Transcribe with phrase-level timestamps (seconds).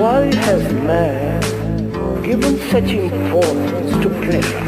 [0.00, 1.42] Why has man
[2.22, 4.64] given such importance to pleasure?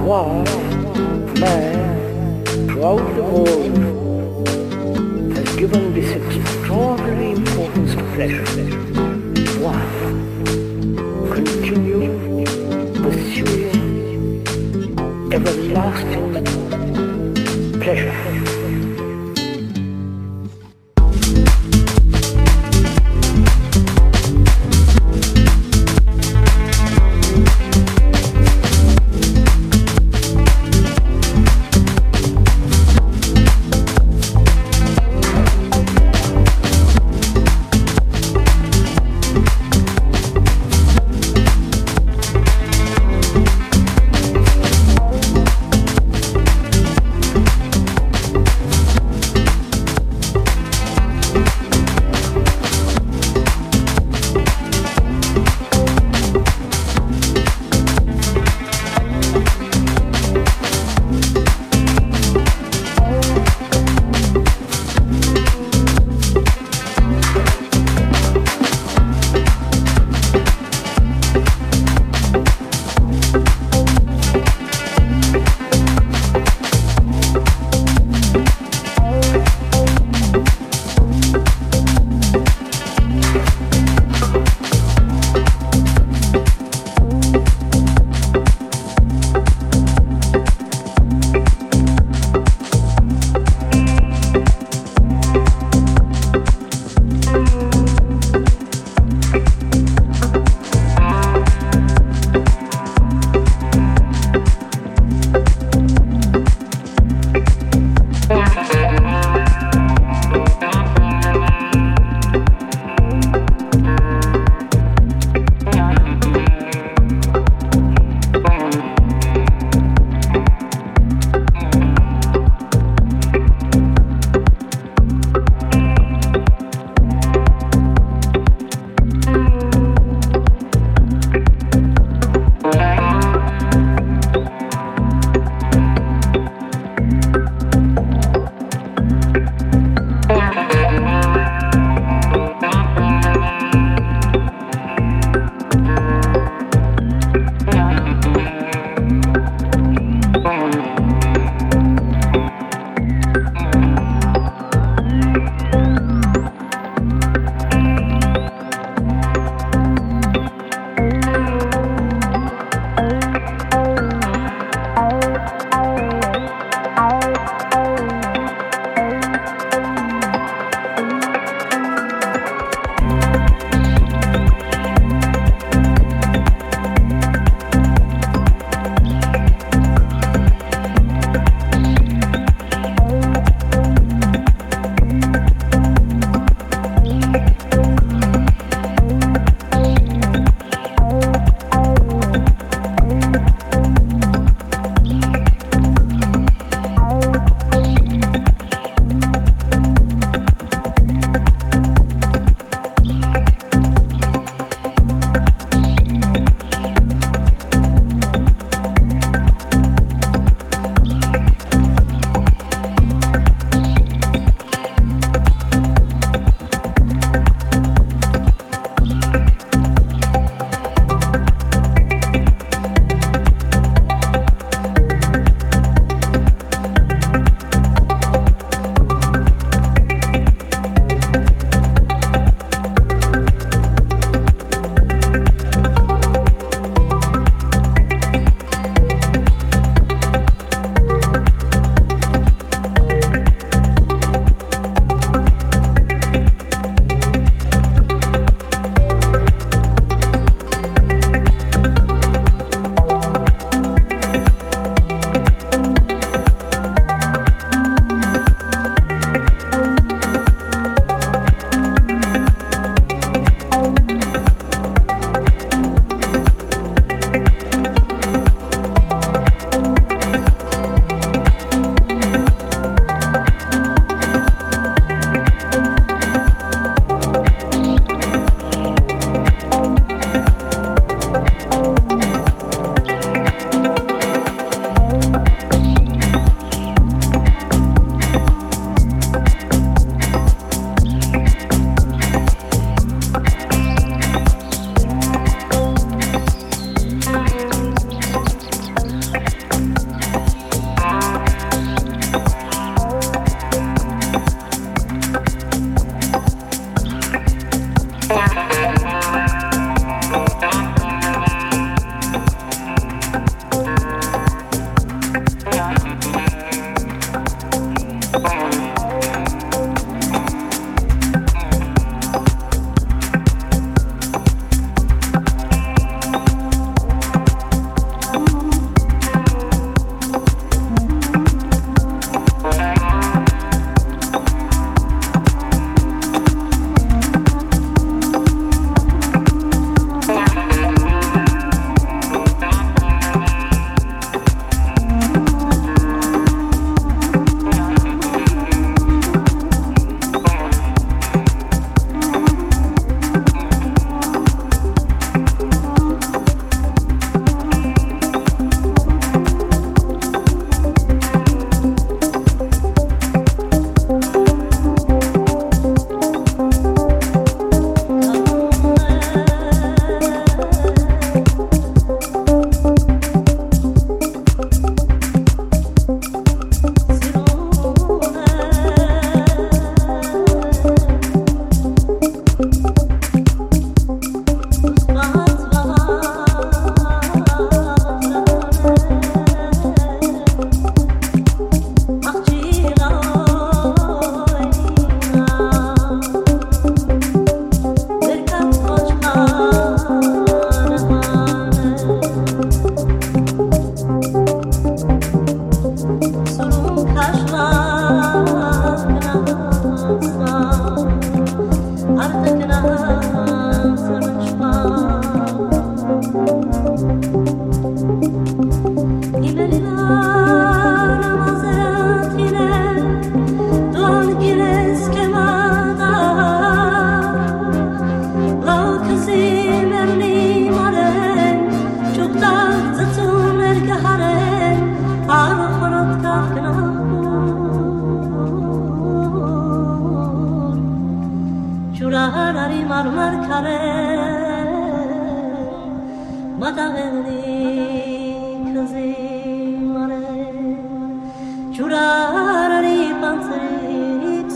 [0.00, 0.42] Why
[1.38, 3.76] man throughout the world
[5.36, 8.46] has given this extraordinary importance to pleasure?
[9.60, 9.80] Why?
[11.34, 12.46] Continue
[13.02, 14.42] pursuing
[15.30, 16.44] everlasting
[17.82, 18.23] pleasure.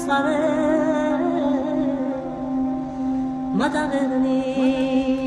[0.08, 0.38] され
[3.54, 5.17] また別に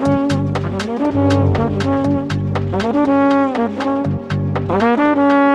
[0.00, 0.32] Thank
[5.32, 5.47] you.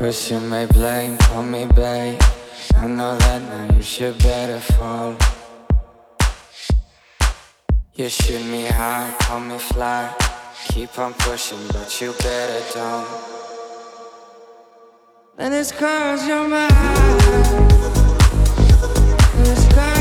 [0.00, 2.18] Wish you may blame, call me babe.
[2.74, 5.14] I know that now you should better fall.
[7.94, 10.10] You shoot me high, call me fly.
[10.68, 13.06] Keep on pushing, but you better don't.
[15.36, 16.70] And it's cause you're mine.
[19.44, 19.99] It's cause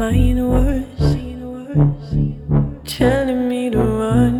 [0.00, 0.82] mind was
[2.86, 4.32] telling me to run,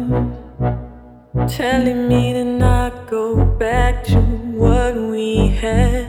[1.47, 4.21] telling me to not go back to
[4.63, 6.09] what we had.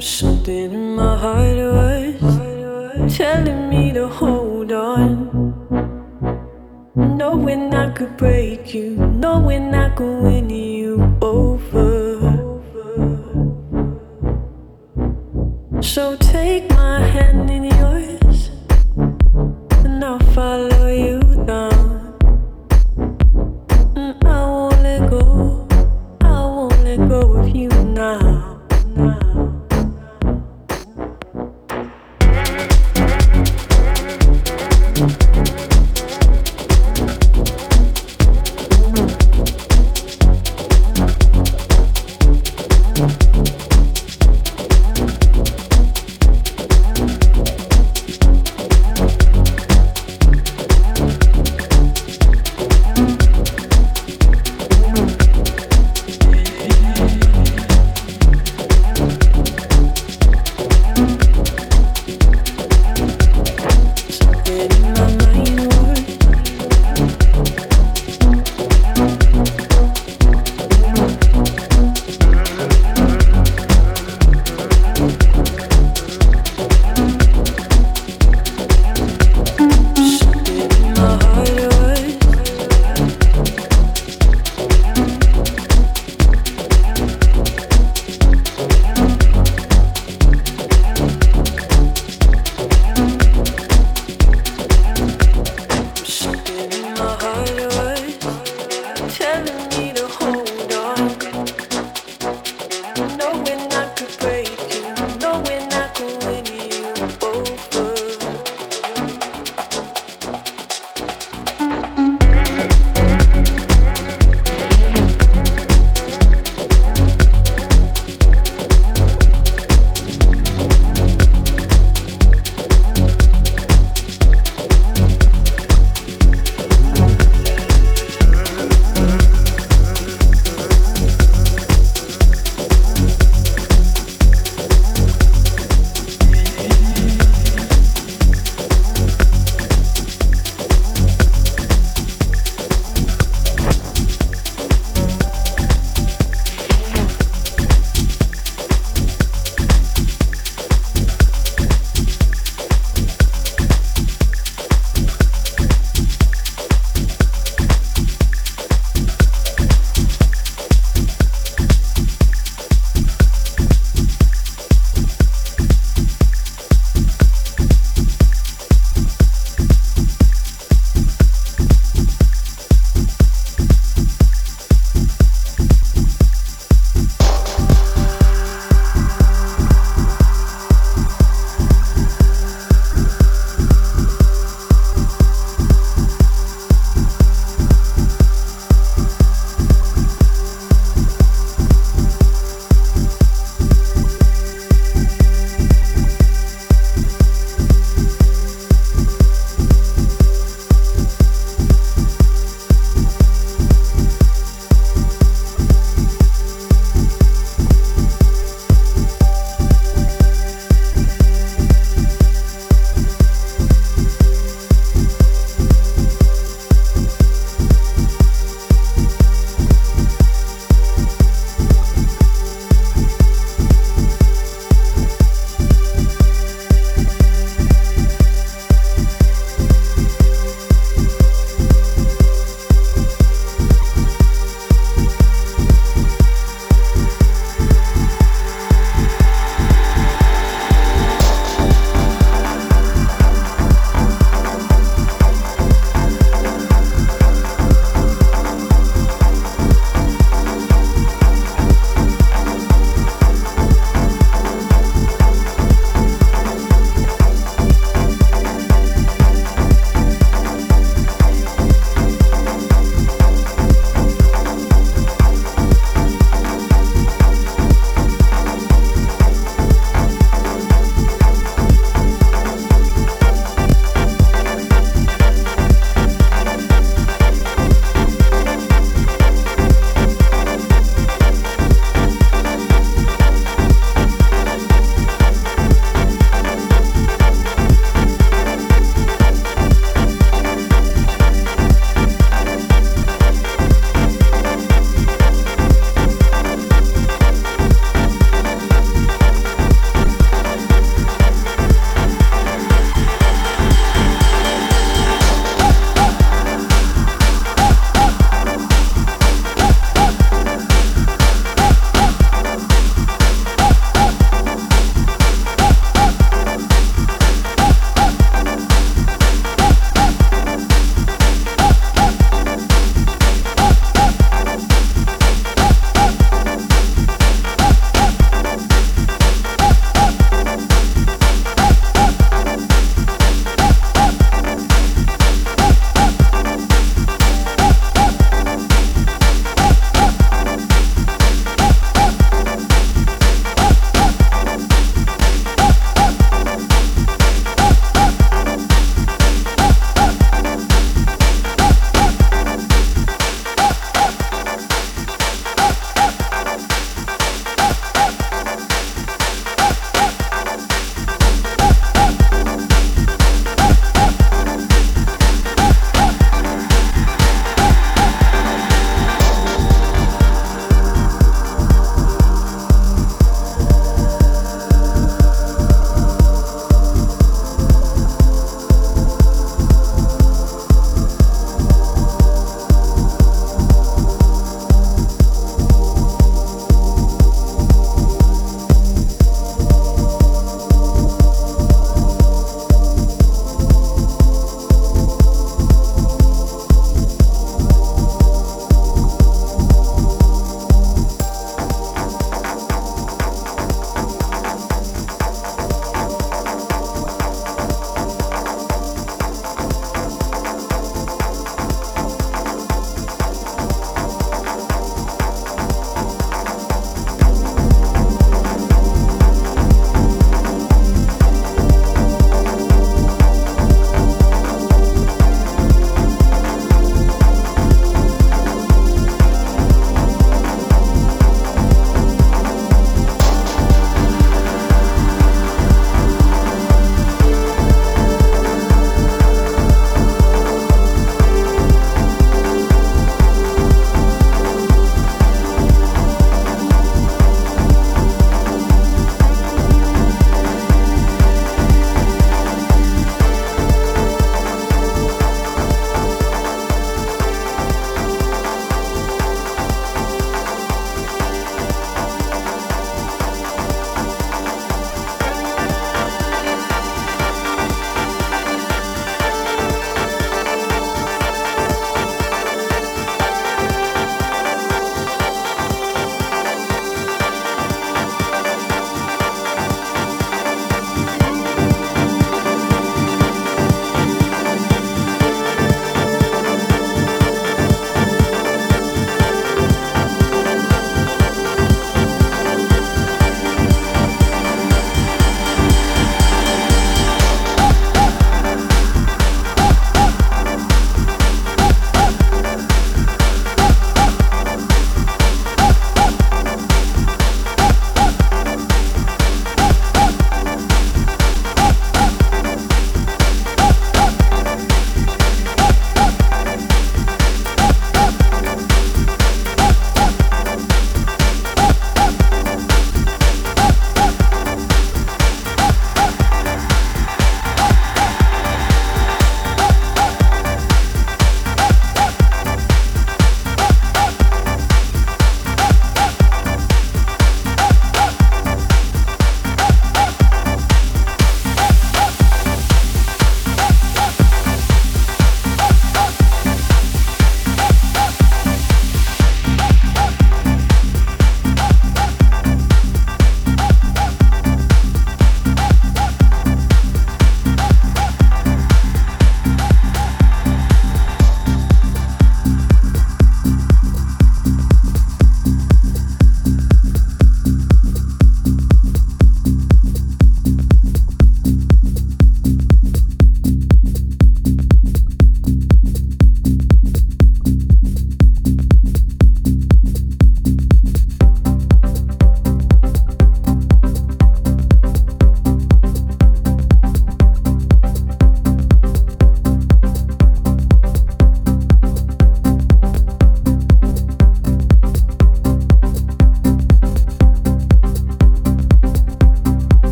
[0.00, 5.08] Something in my heart was telling me to hold on.
[6.96, 10.71] Knowing I could break you, knowing I could win you
[15.92, 16.71] So take